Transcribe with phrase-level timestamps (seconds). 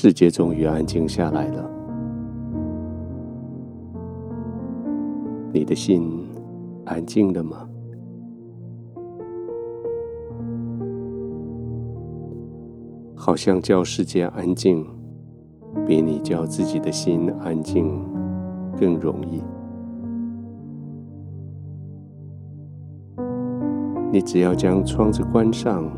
[0.00, 1.68] 世界终于安静下来了。
[5.52, 6.24] 你的心
[6.84, 7.68] 安静了吗？
[13.16, 14.86] 好像叫世界安静，
[15.84, 18.00] 比你叫自己的心安静
[18.78, 19.42] 更容易。
[24.12, 25.90] 你只要将窗子关上，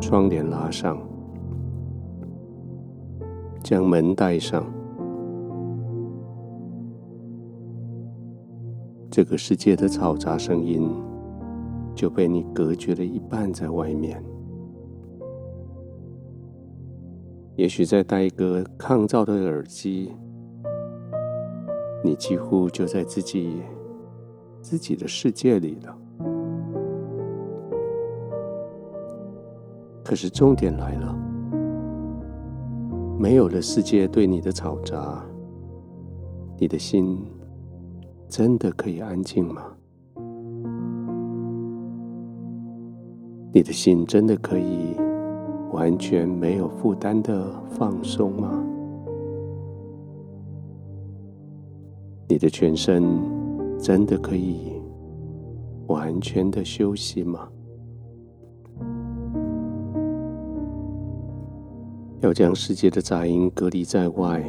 [0.00, 0.96] 窗帘拉上，
[3.66, 4.64] 将门带上，
[9.10, 10.88] 这个世界的嘈杂声音
[11.92, 14.22] 就被你隔绝了一半在外面。
[17.56, 20.14] 也许再戴一个抗噪的耳机，
[22.04, 23.62] 你几乎就在自己
[24.62, 25.98] 自己的世界里了。
[30.04, 31.18] 可是重点来了，
[33.18, 35.24] 没有了世界对你的嘈杂，
[36.58, 37.18] 你的心
[38.28, 39.62] 真的可以安静吗？
[43.52, 44.94] 你的心真的可以
[45.72, 48.62] 完全没有负担的放松吗？
[52.28, 53.18] 你的全身
[53.78, 54.74] 真的可以
[55.86, 57.48] 完全的休息吗？
[62.20, 64.42] 要将世界的杂音隔离在外，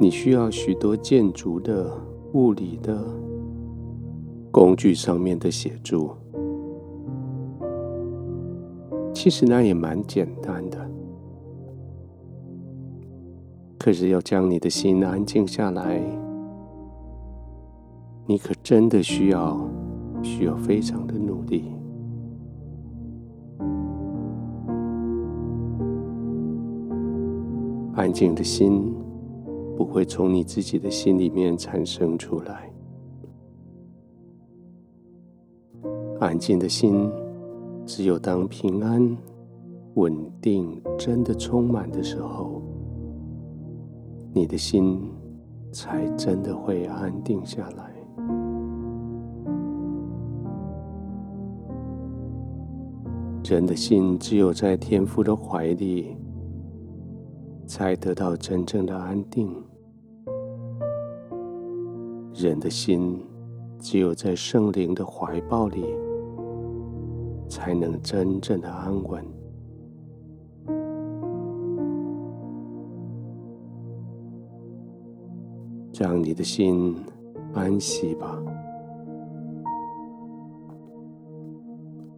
[0.00, 1.90] 你需要许多建筑的、
[2.32, 2.98] 物理的、
[4.50, 6.10] 工具上面的协助。
[9.12, 10.90] 其实那也蛮简单的，
[13.78, 16.02] 可是要将你的心安静下来，
[18.26, 19.68] 你可真的需要
[20.22, 21.64] 需要非常的努力。
[27.96, 28.92] 安静的心
[29.76, 32.70] 不会从你自己的心里面产生出来，
[36.20, 37.10] 安静的心。
[37.86, 39.14] 只有当平安、
[39.94, 42.62] 稳定真的充满的时候，
[44.32, 44.98] 你的心
[45.70, 47.94] 才真的会安定下来。
[53.44, 56.16] 人的心只有在天父的怀里，
[57.66, 59.50] 才得到真正的安定。
[62.34, 63.20] 人的心
[63.78, 65.84] 只有在圣灵的怀抱里。
[67.46, 69.24] 才能真正的安稳。
[75.92, 76.96] 让你的心
[77.52, 78.36] 安息吧，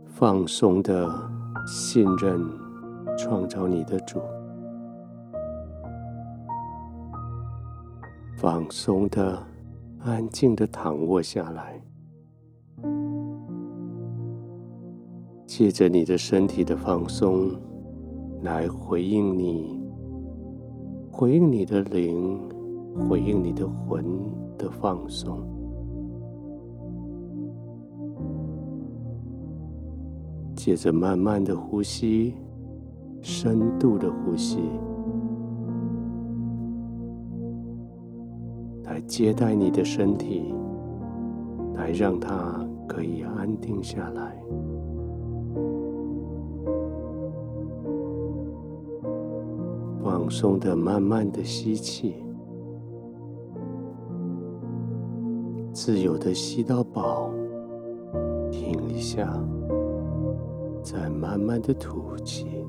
[0.07, 1.07] 放松的
[1.67, 2.41] 信任
[3.19, 4.19] 创造你的主，
[8.37, 9.43] 放松的
[10.01, 11.83] 安静的躺卧下来。
[15.47, 17.51] 借着你的身体的放松，
[18.43, 19.81] 来回应你，
[21.11, 22.39] 回应你的灵，
[23.09, 24.05] 回应你的魂
[24.59, 25.41] 的放松。
[30.55, 32.35] 接着慢慢的呼吸，
[33.23, 34.59] 深度的呼吸，
[39.07, 40.53] 接待你的身体，
[41.75, 44.43] 来让它可以安定下来。
[50.03, 52.17] 放松的，慢慢的吸气，
[55.73, 57.31] 自由的吸到饱，
[58.51, 59.41] 停一下，
[60.83, 62.66] 再慢慢的吐气，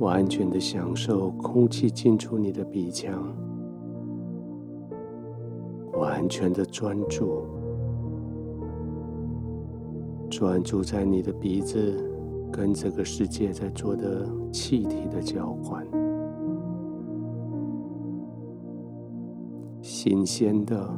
[0.00, 3.22] 完全的享受空气进出你的鼻腔，
[5.92, 7.44] 完全的专注。
[10.30, 12.02] 专注在你的鼻子
[12.50, 15.86] 跟这个世界在做的气体的交换，
[19.82, 20.88] 新鲜的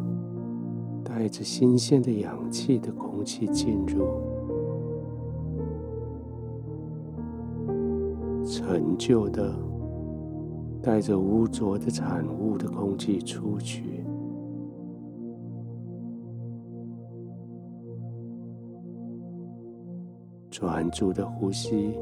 [1.03, 4.07] 带着新鲜的氧气的空气进入，
[8.45, 9.55] 陈旧的
[10.83, 14.05] 带着污浊的产物的空气出去。
[20.51, 21.99] 专注的呼吸，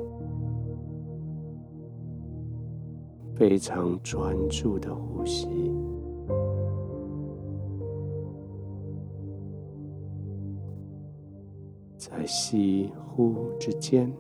[3.35, 5.49] 非常专注的呼吸。
[11.97, 14.13] 在吸呼之间，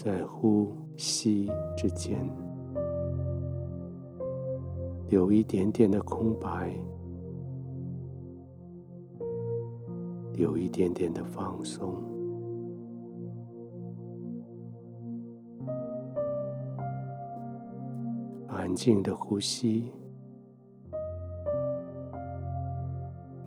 [0.00, 2.16] 在呼吸之间，
[5.08, 6.72] 留一点点的空白，
[10.34, 11.96] 有一点点的放松，
[18.46, 19.90] 安静的呼吸。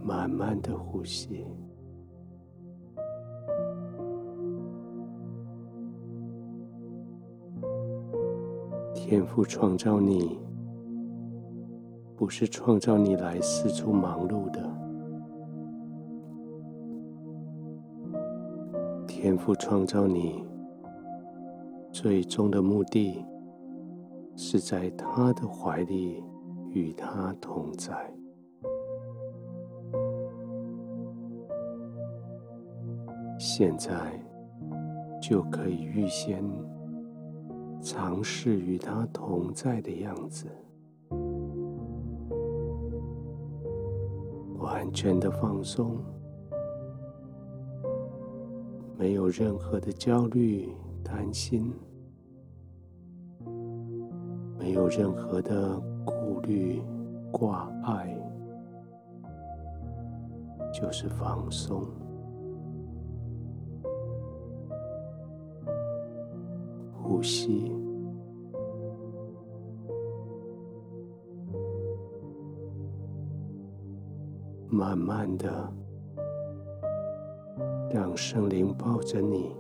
[0.04, 1.46] 慢慢的呼吸，
[9.12, 10.40] 天父创造你，
[12.16, 14.64] 不是创造你来四处忙碌的。
[19.06, 20.46] 天父创造你，
[21.92, 23.22] 最终的目的
[24.38, 26.24] 是在他的怀里
[26.70, 27.94] 与他同在。
[33.38, 33.94] 现在
[35.22, 36.42] 就可以预先
[37.82, 40.46] 尝试与他同在的样子，
[44.60, 45.98] 完全的放松，
[48.98, 50.70] 没有任何的焦虑、
[51.04, 51.74] 担心，
[54.60, 56.84] 没有任何的顾虑、
[57.32, 58.16] 挂碍，
[60.72, 61.84] 就是放松。
[67.22, 67.72] 呼吸，
[74.68, 75.72] 慢慢的
[77.94, 79.56] 让圣灵抱着你，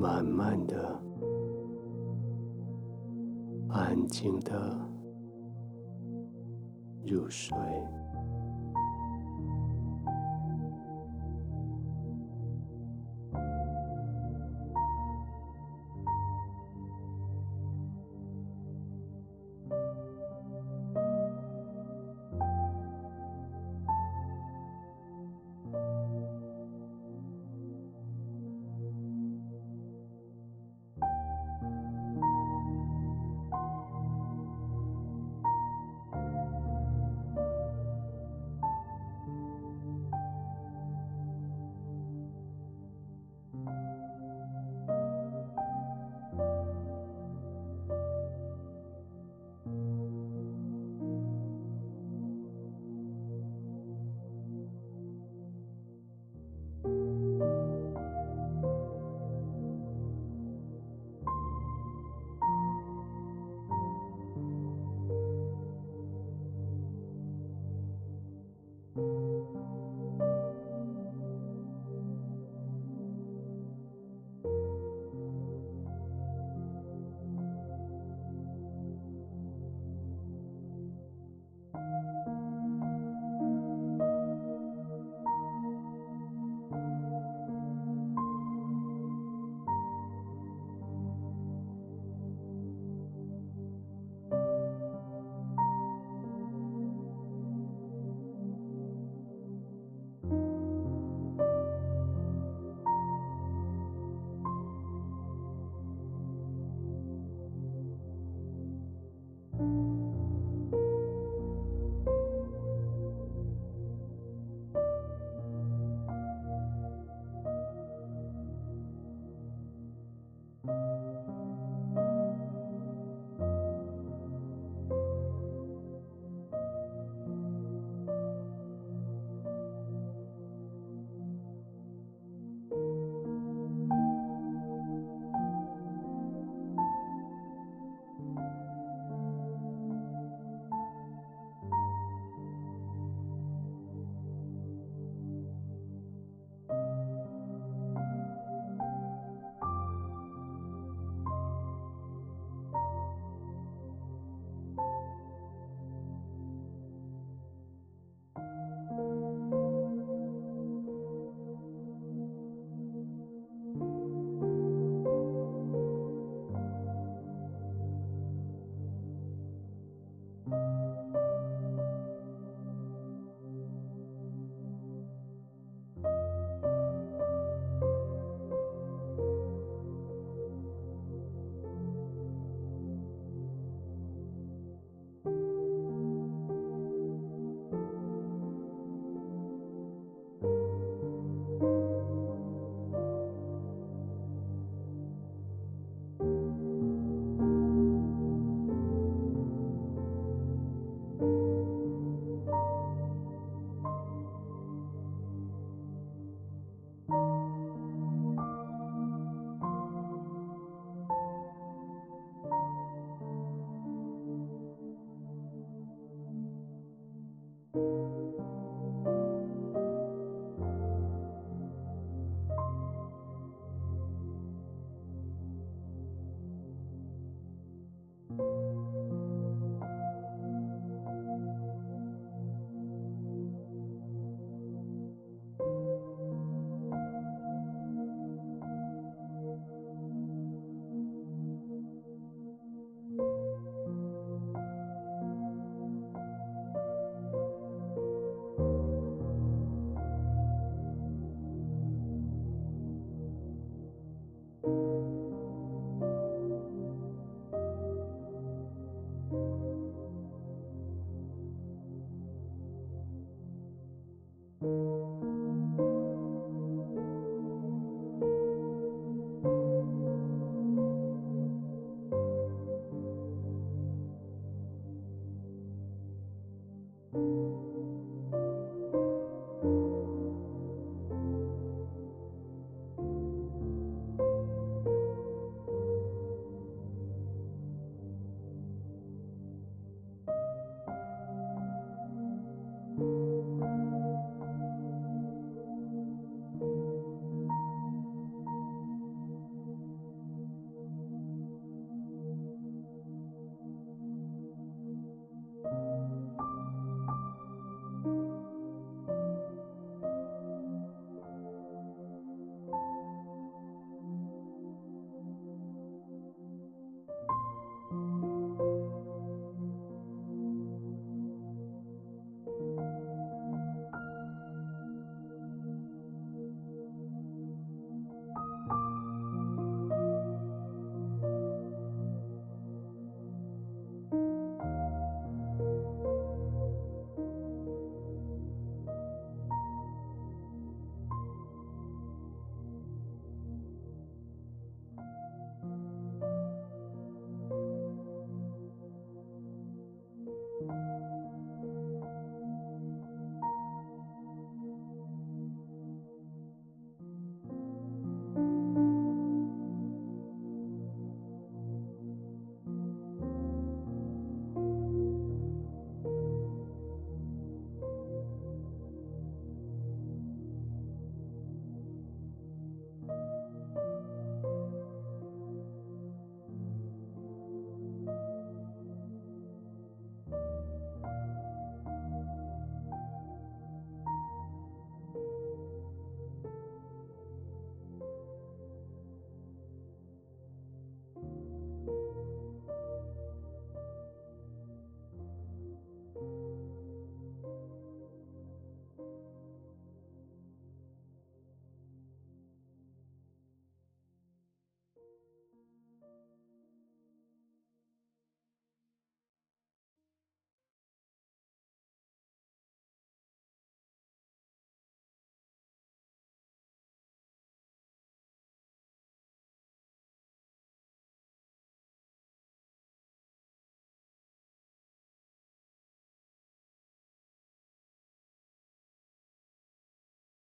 [0.00, 0.98] 慢慢的、
[3.68, 4.74] 安静的
[7.06, 7.54] 入睡。